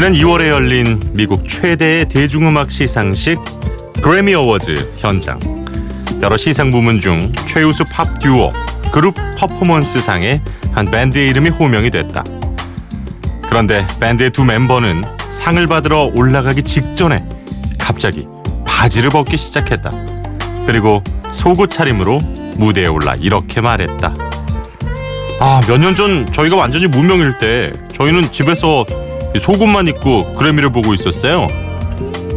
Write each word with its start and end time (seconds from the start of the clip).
지난 0.00 0.14
2월에 0.14 0.48
열린 0.48 0.98
미국 1.12 1.46
최대의 1.46 2.08
대중음악 2.08 2.70
시상식 2.70 3.38
그래미 4.02 4.32
어워즈 4.34 4.94
현장. 4.96 5.38
여러 6.22 6.38
시상 6.38 6.70
부문 6.70 7.02
중 7.02 7.30
최우수 7.46 7.84
팝 7.92 8.18
듀오 8.18 8.48
그룹 8.90 9.14
퍼포먼스상에 9.36 10.40
한 10.72 10.86
밴드의 10.86 11.28
이름이 11.28 11.50
호명이 11.50 11.90
됐다. 11.90 12.24
그런데 13.42 13.86
밴드의 14.00 14.30
두 14.30 14.42
멤버는 14.42 15.04
상을 15.30 15.66
받으러 15.66 16.10
올라가기 16.16 16.62
직전에 16.62 17.22
갑자기 17.78 18.26
바지를 18.64 19.10
벗기 19.10 19.36
시작했다. 19.36 19.90
그리고 20.64 21.04
속옷 21.32 21.68
차림으로 21.68 22.20
무대에 22.56 22.86
올라 22.86 23.16
이렇게 23.20 23.60
말했다. 23.60 24.14
아, 25.40 25.60
몇 25.68 25.78
년 25.78 25.94
전 25.94 26.24
저희가 26.24 26.56
완전히 26.56 26.86
무명일 26.86 27.36
때 27.38 27.70
저희는 27.92 28.32
집에서 28.32 28.86
속옷만 29.38 29.86
입고 29.88 30.34
그래미를 30.34 30.70
보고 30.70 30.92
있었어요. 30.92 31.46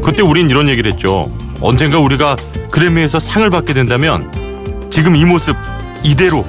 그때 0.03 0.21
우린 0.21 0.49
이런 0.49 0.69
얘기를 0.69 0.91
했죠. 0.91 1.31
언젠가 1.61 1.97
우리가 1.99 2.35
그래미에서 2.71 3.19
상을 3.19 3.49
받게 3.49 3.73
된다면 3.73 4.31
지금 4.89 5.15
이 5.15 5.25
모습 5.25 5.55
이대로 6.03 6.43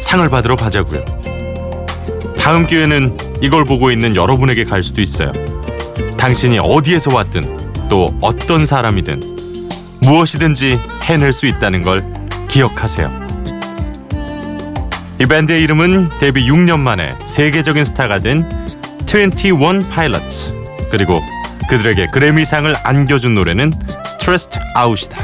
상을 0.00 0.28
받으러 0.28 0.56
가자고요. 0.56 1.04
다음 2.38 2.66
기회는 2.66 3.16
이걸 3.40 3.64
보고 3.64 3.90
있는 3.90 4.16
여러분에게 4.16 4.64
갈 4.64 4.82
수도 4.82 5.00
있어요. 5.00 5.32
당신이 6.16 6.58
어디에서 6.58 7.14
왔든 7.14 7.42
또 7.88 8.06
어떤 8.20 8.64
사람이든 8.64 9.36
무엇이든지 10.02 10.78
해낼 11.04 11.32
수 11.32 11.46
있다는 11.46 11.82
걸 11.82 12.00
기억하세요. 12.48 13.10
이 15.20 15.24
밴드의 15.24 15.62
이름은 15.62 16.08
데뷔 16.18 16.48
6년 16.48 16.78
만에 16.78 17.14
세계적인 17.24 17.84
스타가 17.84 18.18
된 18.18 18.44
21 19.14 19.82
Pilots 19.94 20.54
그리고 20.90 21.20
그들에게 21.68 22.06
그래미상을 22.14 22.74
안겨준 22.82 23.34
노래는 23.34 23.70
Stressed 24.06 24.58
Out이다. 24.74 25.18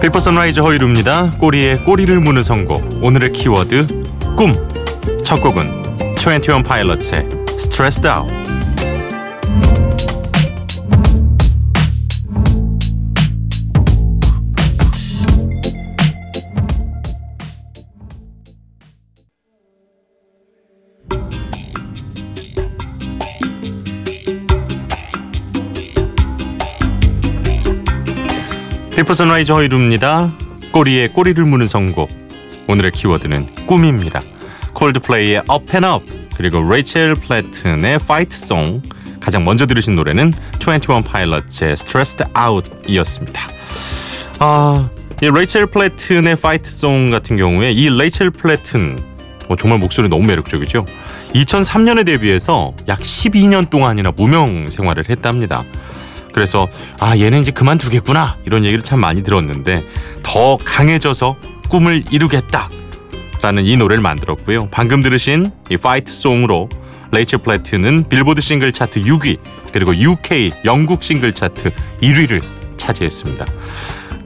비포 0.00 0.18
선라이즈 0.18 0.58
허일후입니다. 0.58 1.30
꼬리에 1.38 1.76
꼬리를 1.76 2.18
무는 2.18 2.42
선곡 2.42 3.04
오늘의 3.04 3.34
키워드 3.34 3.86
꿈. 4.36 4.52
첫 5.24 5.40
곡은 5.40 5.68
21 6.18 6.64
Pilots의 6.64 7.28
Stressed 7.50 8.08
Out. 8.08 8.59
페이퍼 29.10 29.14
선라이즈 29.14 29.50
허이루입니다. 29.50 30.32
꼬리에 30.70 31.08
꼬리를 31.08 31.44
무는 31.44 31.66
선곡. 31.66 32.08
오늘의 32.68 32.92
키워드는 32.92 33.66
꿈입니다. 33.66 34.20
콜드플레이의 34.72 35.42
Up 35.52 35.66
and 35.74 35.84
Up 35.84 36.28
그리고 36.36 36.62
레이첼 36.62 37.16
플래튼의 37.16 37.96
Fight 37.96 38.32
Song 38.32 38.88
가장 39.18 39.42
먼저 39.42 39.66
들으신 39.66 39.96
노래는 39.96 40.32
21 40.60 41.02
Pilots의 41.02 41.72
Stressed 41.72 42.24
Out이었습니다. 42.38 43.42
아, 44.38 44.88
이 45.20 45.28
레이첼 45.28 45.66
플래튼의 45.66 46.34
Fight 46.34 46.68
Song 46.68 47.10
같은 47.10 47.36
경우에 47.36 47.72
이 47.72 47.90
레이첼 47.90 48.30
플래튼 48.30 49.02
어, 49.48 49.56
정말 49.56 49.80
목소리 49.80 50.08
너무 50.08 50.24
매력적이죠. 50.28 50.86
2003년에 51.34 52.06
데뷔해서 52.06 52.74
약 52.86 53.00
12년 53.00 53.70
동안이나 53.70 54.12
무명 54.12 54.70
생활을 54.70 55.10
했답니다. 55.10 55.64
그래서 56.32 56.68
아 56.98 57.16
얘는 57.16 57.40
이제 57.40 57.50
그만두겠구나. 57.50 58.36
이런 58.44 58.64
얘기를 58.64 58.82
참 58.82 59.00
많이 59.00 59.22
들었는데 59.22 59.82
더 60.22 60.56
강해져서 60.56 61.36
꿈을 61.68 62.04
이루겠다 62.10 62.68
라는 63.42 63.64
이 63.64 63.76
노래를 63.76 64.02
만들었고요. 64.02 64.68
방금 64.70 65.02
들으신 65.02 65.50
이 65.70 65.76
Fight 65.76 66.12
Song으로 66.12 66.68
레이첼 67.12 67.40
플래튼은 67.40 68.08
빌보드 68.08 68.40
싱글 68.40 68.72
차트 68.72 69.00
6위 69.00 69.38
그리고 69.72 69.94
UK 69.94 70.50
영국 70.64 71.02
싱글 71.02 71.32
차트 71.32 71.70
1위를 72.02 72.42
차지했습니다. 72.76 73.46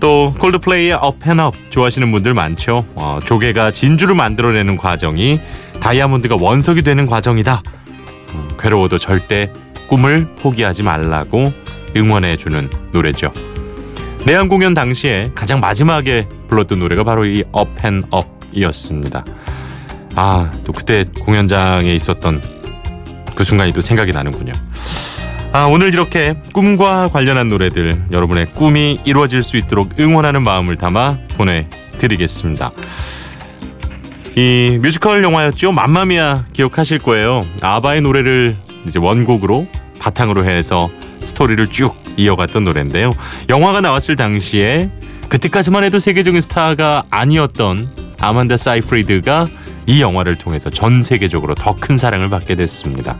또 0.01 0.35
콜드플레이의 0.39 0.93
Up 0.95 1.12
and 1.12 1.38
Up 1.38 1.55
좋아하시는 1.71 2.11
분들 2.11 2.35
많죠? 2.35 2.85
어, 2.95 3.19
조개가 3.25 3.71
진주를 3.71 4.15
만들어내는 4.15 4.77
과정이 4.77 5.41
다이아몬드가 5.81 6.37
원석이 6.41 6.83
되는 6.83 7.07
과정이다. 7.07 7.63
음, 8.35 8.49
괴로워도 8.59 8.99
절대 8.99 9.51
꿈을 9.89 10.29
포기하지 10.39 10.83
말라고 10.83 11.53
응원해주는 11.97 12.71
노래죠. 12.93 13.33
내한 14.27 14.49
공연 14.49 14.73
당시에 14.75 15.31
가장 15.35 15.61
마지막에 15.61 16.27
불렀던 16.49 16.79
노래가 16.79 17.05
바로 17.05 17.27
이 17.27 17.45
업앤업이었습니다. 17.53 19.25
아, 20.17 20.51
또 20.65 20.73
그때 20.73 21.05
공연장에 21.21 21.95
있었던 21.95 22.41
그 23.35 23.45
순간이 23.45 23.73
또 23.73 23.81
생각이 23.81 24.13
나는군요. 24.13 24.53
아, 25.53 25.67
오늘 25.67 25.89
이렇게 25.89 26.35
꿈과 26.53 27.09
관련한 27.09 27.49
노래들 27.49 28.07
여러분의 28.11 28.47
꿈이 28.55 28.99
이루어질 29.05 29.43
수 29.43 29.57
있도록 29.57 30.01
응원하는 30.01 30.43
마음을 30.43 30.77
담아 30.77 31.19
보내드리겠습니다. 31.37 32.73
이 34.37 34.79
뮤지컬 34.83 35.23
영화였죠. 35.23 35.71
맘마미아 35.71 36.47
기억하실 36.53 36.99
거예요. 36.99 37.43
아바의 37.63 38.01
노래를 38.01 38.57
이제 38.87 38.99
원곡으로 38.99 39.69
바탕으로 40.01 40.45
해서 40.45 40.91
스토리를 41.25 41.67
쭉 41.69 41.95
이어갔던 42.17 42.65
노래인데요. 42.65 43.13
영화가 43.49 43.81
나왔을 43.81 44.17
당시에 44.17 44.91
그때까지만 45.29 45.85
해도 45.85 45.99
세계적인 45.99 46.41
스타가 46.41 47.05
아니었던 47.11 47.89
아만다 48.21 48.57
사이프리드가 48.57 49.47
이 49.87 50.01
영화를 50.01 50.37
통해서 50.37 50.71
전 50.71 51.03
세계적으로 51.03 51.55
더 51.55 51.75
큰 51.75 51.99
사랑을 51.99 52.31
받게 52.31 52.55
됐습니다. 52.55 53.17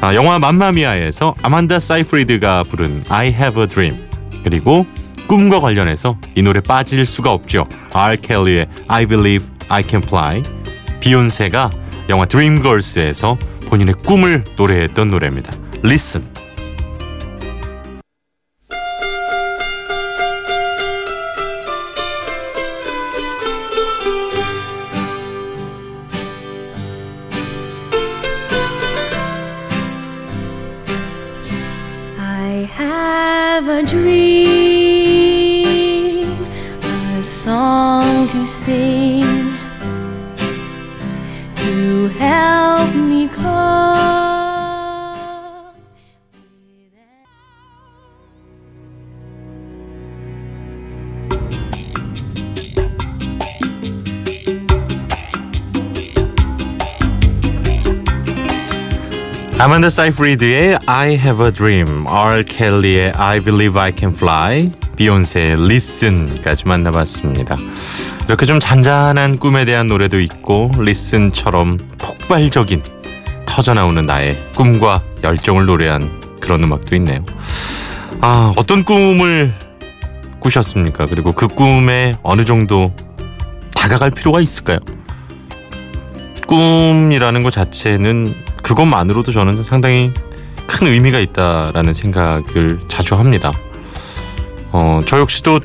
아, 0.00 0.14
영화 0.14 0.38
맘마미아에서 0.38 1.34
아만다 1.42 1.78
사이프리드가 1.80 2.64
부른 2.64 3.04
I 3.08 3.28
Have 3.28 3.62
a 3.62 3.68
Dream 3.68 3.96
그리고 4.42 4.86
꿈과 5.26 5.60
관련해서 5.60 6.18
이 6.34 6.42
노래 6.42 6.60
빠질 6.60 7.06
수가 7.06 7.32
없죠. 7.32 7.64
R. 7.94 8.16
켈리의 8.20 8.66
I 8.88 9.06
Believe 9.06 9.46
I 9.68 9.82
Can 9.82 10.02
Fly 10.04 10.42
비욘세가 11.00 11.70
영화 12.10 12.26
드림걸스에서 12.26 13.38
본인의 13.68 13.94
꿈을 14.04 14.44
노래했던 14.58 15.08
노래입니다. 15.08 15.52
Listen 15.82 16.26
have 32.66 33.68
a 33.68 33.82
dream, 33.82 34.53
아만다 59.64 59.88
사이프리드의 59.88 60.78
I 60.84 61.12
Have 61.12 61.46
a 61.46 61.50
Dream, 61.50 62.06
R. 62.06 62.44
켈리의 62.44 63.12
I 63.16 63.40
Believe 63.40 63.80
I 63.80 63.92
Can 63.96 64.14
Fly, 64.14 64.70
비욘세의 64.96 65.52
Listen까지 65.52 66.68
만나봤습니다. 66.68 67.56
이렇게 68.26 68.44
좀 68.44 68.60
잔잔한 68.60 69.38
꿈에 69.38 69.64
대한 69.64 69.88
노래도 69.88 70.20
있고 70.20 70.70
Listen처럼 70.74 71.78
폭발적인 71.96 72.82
터져나오는 73.46 74.04
나의 74.04 74.38
꿈과 74.54 75.02
열정을 75.22 75.64
노래한 75.64 76.10
그런 76.40 76.62
음악도 76.62 76.94
있네요. 76.96 77.24
아 78.20 78.52
어떤 78.56 78.84
꿈을 78.84 79.50
꾸셨습니까? 80.40 81.06
그리고 81.06 81.32
그 81.32 81.48
꿈에 81.48 82.12
어느 82.22 82.44
정도 82.44 82.94
다가갈 83.74 84.10
필요가 84.10 84.42
있을까요? 84.42 84.80
꿈이라는 86.48 87.42
것 87.42 87.50
자체는 87.50 88.43
그것만으로도 88.64 89.30
저는 89.30 89.62
상당히 89.62 90.10
큰 90.66 90.88
의미가 90.88 91.20
있다라는 91.20 91.92
생각을 91.92 92.80
자주 92.88 93.14
합니다. 93.14 93.52
어, 94.72 95.00
저 95.06 95.20
역시도 95.20 95.60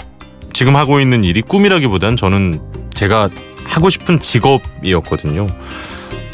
지금 0.53 0.75
하고 0.75 0.99
있는 0.99 1.23
일이 1.23 1.41
꿈이라기보단 1.41 2.17
저는 2.17 2.61
제가 2.93 3.29
하고 3.63 3.89
싶은 3.89 4.19
직업이었거든요. 4.19 5.47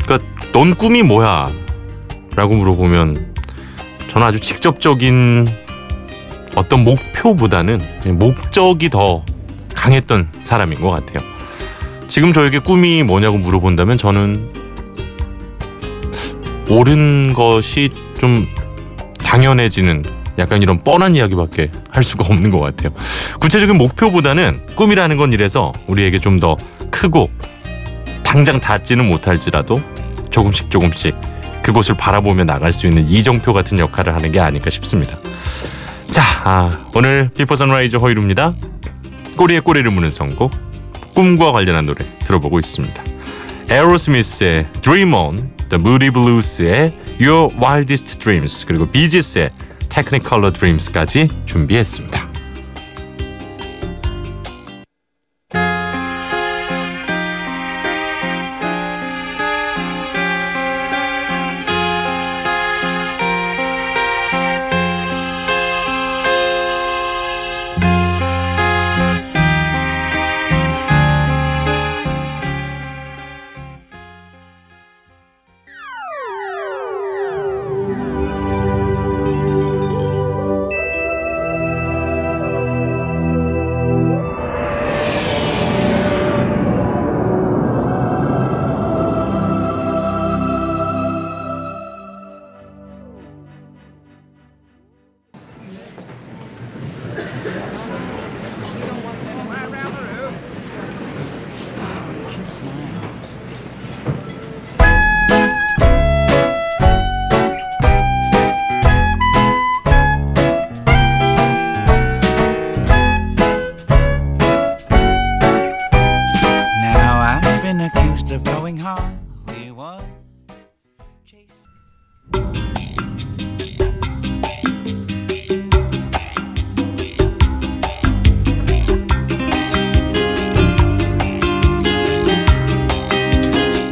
그러니까 0.04 0.28
넌 0.52 0.74
꿈이 0.74 1.04
뭐야? 1.04 1.50
라고 2.36 2.56
물어보면 2.56 3.36
저는 4.10 4.28
아주 4.28 4.40
직접적인 4.40 5.48
어떤 6.56 6.84
목표보다는 6.84 7.80
목적이 8.08 8.90
더 8.90 9.24
강했던 9.76 10.30
사람인 10.42 10.82
것 10.82 10.90
같아요. 10.90 11.24
지금 12.08 12.34
저에게 12.34 12.60
꿈이 12.60 13.04
뭐냐고 13.04 13.38
물어본다면 13.38 13.98
저는 13.98 14.55
옳은 16.70 17.34
것이 17.34 17.90
좀 18.20 18.46
당연해지는 19.20 20.04
약간 20.38 20.62
이런 20.62 20.78
뻔한 20.80 21.16
이야기밖에 21.16 21.72
할 21.90 22.04
수가 22.04 22.26
없는 22.26 22.50
것 22.52 22.60
같아요. 22.60 22.92
구체적인 23.40 23.78
목표보다는 23.78 24.62
꿈이라는 24.76 25.18
건 25.18 25.32
이래서 25.34 25.72
우리에게 25.88 26.20
좀 26.20 26.40
더 26.40 26.58
크고 26.92 27.30
당장 28.24 28.60
닿지는 28.60 29.06
못할지라도 29.06 29.82
조금씩 30.32 30.70
조금씩 30.70 31.16
그곳을 31.62 31.96
바라보며 31.96 32.44
나갈 32.44 32.72
수 32.74 32.88
있는 32.88 33.08
이정표 33.08 33.54
같은 33.54 33.80
역할을 33.80 34.14
하는 34.14 34.32
게 34.32 34.40
아닐까 34.40 34.70
싶습니다. 34.70 35.18
자, 36.12 36.22
아, 36.44 36.86
오늘 36.94 37.30
비포 37.36 37.56
선라이즈 37.56 37.98
허일후입니다. 37.98 38.54
꼬리에 39.38 39.60
꼬리를 39.62 39.90
무는 39.92 40.10
선곡 40.10 40.52
꿈과 41.14 41.52
관련한 41.54 41.86
노래 41.86 42.06
들어보고 42.26 42.60
있습니다. 42.60 43.04
에어로스미스의 43.70 44.68
Dream 44.82 45.14
On, 45.14 45.50
The 45.70 45.80
Moody 45.80 46.10
Blues의 46.10 46.94
Your 47.20 47.54
Wildest 47.56 48.20
Dreams 48.20 48.66
그리고 48.66 48.90
비지스의 48.90 49.52
Technicolor 49.90 50.52
Dreams까지 50.52 51.30
준비했습니다. 51.46 52.35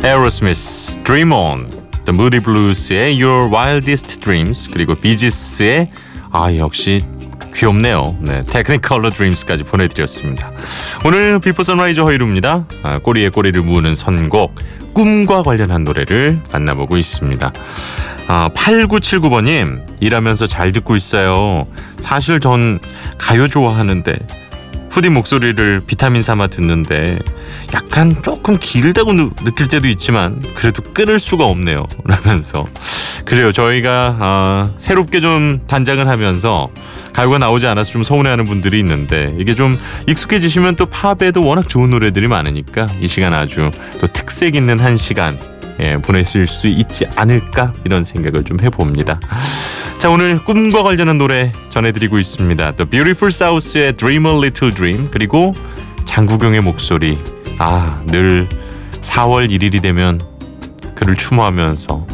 에어로스미스 0.03 1.01
Dream 1.03 1.31
On, 1.31 1.65
The 2.03 2.09
Moody 2.09 2.44
Blues의 2.44 3.23
Your 3.23 3.50
Wildest 3.50 4.19
Dreams 4.19 4.69
그리고 4.69 4.95
비지스의 4.95 5.89
아 6.29 6.53
역시 6.57 7.05
귀엽네요. 7.55 8.17
네, 8.19 8.44
Technicolor 8.44 9.12
Dreams까지 9.12 9.63
보내드렸습니다. 9.63 10.51
오늘 11.05 11.39
비포 11.39 11.63
선라이즈 11.63 12.01
허일후입니다. 12.01 12.65
아, 12.83 13.00
꼬리에 13.00 13.29
꼬리를 13.29 13.61
무는 13.61 13.95
선곡 13.95 14.55
꿈과 14.94 15.44
관련한 15.44 15.85
노래를 15.85 16.41
만나보고 16.51 16.97
있습니다. 16.97 17.53
아, 18.27 18.49
8979번님 18.53 20.01
일하면서 20.01 20.47
잘 20.47 20.73
듣고 20.73 20.97
있어요. 20.97 21.67
사실 21.99 22.41
전 22.41 22.79
가요 23.17 23.47
좋아하는데 23.47 24.17
후디 24.94 25.10
목소리를 25.10 25.81
비타민 25.88 26.22
삼아 26.22 26.48
듣는데 26.48 27.18
약간 27.74 28.22
조금 28.22 28.60
길다고 28.60 29.12
느, 29.13 29.31
느낄 29.44 29.68
때도 29.68 29.88
있지만 29.88 30.40
그래도 30.54 30.84
끊을 30.84 31.19
수가 31.19 31.45
없네요. 31.45 31.88
라면서 32.06 32.63
그래요. 33.25 33.51
저희가 33.51 34.16
아, 34.19 34.72
새롭게 34.78 35.19
좀 35.19 35.62
단장을 35.66 36.07
하면서 36.07 36.69
가요가 37.12 37.40
나오지 37.40 37.66
않아서 37.66 37.92
좀 37.92 38.04
서운해하는 38.04 38.45
분들이 38.45 38.78
있는데 38.80 39.36
이게 39.40 39.56
좀 39.56 39.80
익숙해지시면 40.07 40.75
또 40.75 40.86
팝에도 40.86 41.44
워낙 41.44 41.68
좋은 41.68 41.90
노래들이 41.90 42.28
많으니까 42.28 42.86
이 43.01 43.07
시간 43.07 43.34
아주 43.34 43.72
또 44.00 44.06
특색 44.06 44.56
있는 44.56 44.80
한 44.80 44.95
시간 44.95 45.40
예, 45.80 45.98
보내실 45.98 46.45
수 46.45 46.68
있지 46.68 47.07
않을까 47.16 47.74
이런 47.84 48.04
생각을 48.04 48.44
좀 48.44 48.60
해봅니다. 48.62 49.19
자 50.03 50.09
오늘 50.09 50.38
꿈과 50.44 50.83
관련한 50.83 51.17
노래 51.17 51.49
전해드리고 51.69 52.19
있습니다. 52.19 52.75
The 52.75 52.89
Beautiful 52.89 53.30
South의 53.30 53.94
Dream 53.94 54.25
a 54.25 54.33
Little 54.33 54.75
Dream 54.75 55.09
그리고 55.09 55.56
장국영의 56.04 56.59
목소리 56.59 57.18
아 57.57 58.01
늘 58.07 58.45
4월 58.99 59.49
1일이 59.49 59.81
되면 59.81 60.19
그를 60.94 61.16
추모하면서 61.16 62.06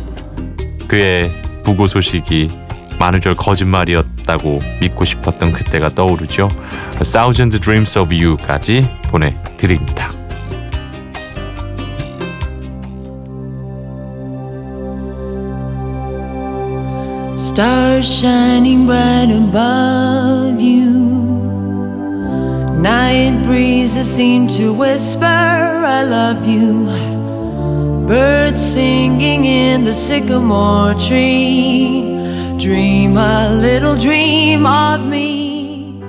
그의 0.87 1.31
부고 1.63 1.87
소식이 1.87 2.51
만우절 2.99 3.33
거짓말이었다고 3.33 4.59
믿고 4.81 5.03
싶었던 5.03 5.51
그때가 5.51 5.95
떠오르죠. 5.95 6.47
A 6.93 7.11
Thousand 7.11 7.59
Dreams 7.59 7.97
of 7.97 8.13
You까지 8.13 8.87
보내드립니다. 9.09 10.18
Stars 17.59 18.09
shining 18.09 18.85
bright 18.85 19.29
above 19.29 20.61
you. 20.61 20.91
Night 22.79 23.43
breezes 23.43 24.09
seem 24.09 24.47
to 24.47 24.71
whisper, 24.71 25.25
I 25.25 26.03
love 26.03 26.47
you. 26.47 26.85
Birds 28.07 28.61
singing 28.61 29.43
in 29.43 29.83
the 29.83 29.93
sycamore 29.93 30.93
tree. 30.93 32.15
Dream 32.57 33.17
a 33.17 33.49
little 33.51 33.97
dream 33.97 34.65
of 34.65 35.05
me. 35.05 35.99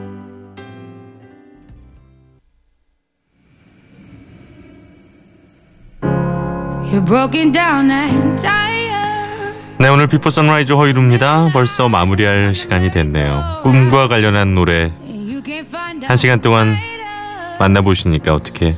You're 6.92 7.02
broken 7.02 7.50
down 7.50 7.90
and 7.90 8.38
tired. 8.38 8.69
네 9.80 9.88
오늘 9.88 10.08
비포 10.08 10.28
선라이즈 10.28 10.74
허이루입니다. 10.74 11.48
벌써 11.54 11.88
마무리할 11.88 12.54
시간이 12.54 12.90
됐네요. 12.90 13.60
꿈과 13.62 14.08
관련한 14.08 14.54
노래 14.54 14.92
한 16.06 16.16
시간 16.18 16.42
동안 16.42 16.76
만나보시니까 17.58 18.34
어떻게 18.34 18.76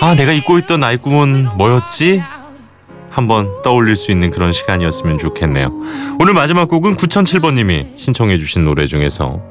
아 0.00 0.14
내가 0.14 0.32
잊고 0.32 0.56
있던 0.56 0.80
나의 0.80 0.96
꿈은 0.96 1.46
뭐였지? 1.58 2.22
한번 3.10 3.48
떠올릴 3.62 3.96
수 3.96 4.12
있는 4.12 4.30
그런 4.30 4.52
시간이었으면 4.52 5.18
좋겠네요. 5.18 5.68
오늘 6.18 6.32
마지막 6.32 6.68
곡은 6.68 6.96
9007번님이 6.96 7.98
신청해 7.98 8.38
주신 8.38 8.64
노래 8.64 8.86
중에서 8.86 9.42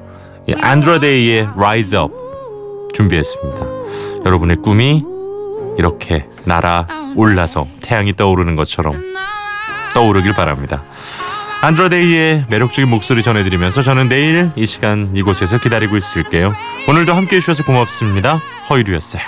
이 0.47 0.53
안드라데이의 0.59 1.49
Rise 1.55 1.99
Up 1.99 2.11
준비했습니다. 2.95 3.61
여러분의 4.25 4.57
꿈이 4.63 5.03
이렇게 5.77 6.25
날아 6.45 6.87
올라서 7.15 7.67
태양이 7.79 8.11
떠오르는 8.13 8.55
것처럼 8.55 9.08
떠오르길 9.99 10.33
바랍니다. 10.33 10.81
안드라데이의 11.61 12.45
매력적인 12.47 12.89
목소리 12.89 13.21
전해드리면서 13.21 13.81
저는 13.81 14.07
내일 14.07 14.49
이 14.55 14.65
시간 14.65 15.11
이곳에서 15.13 15.57
기다리고 15.57 15.97
있을게요. 15.97 16.55
오늘도 16.87 17.13
함께해 17.13 17.41
주셔서 17.41 17.65
고맙습니다. 17.65 18.39
허이루였어요. 18.69 19.23